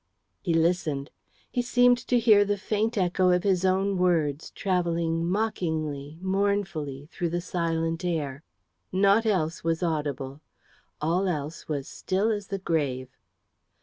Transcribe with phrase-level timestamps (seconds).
[0.41, 1.11] He listened.
[1.51, 7.29] He seemed to hear the faint echo of his own words travelling mockingly, mournfully, through
[7.29, 8.41] the silent air.
[8.91, 10.41] Naught else was audible.
[11.01, 13.09] All else was still as the grave.